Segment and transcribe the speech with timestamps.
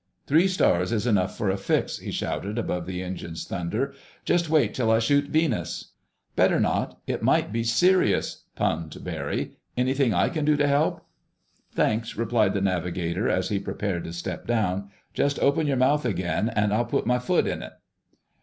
[0.25, 3.93] "Three stars is enough for a fix," he shouted above the engines' thunder.
[4.25, 5.91] "Just wait till I shoot Venus."
[6.35, 9.51] "Better not—it might really be Sirius!" punned Barry.
[9.77, 11.05] "Anything I can do to help?"
[11.73, 16.49] "Thanks," replied the navigator, as he prepared to step down, "Just open your mouth again
[16.49, 17.73] and I'll put my foot in it."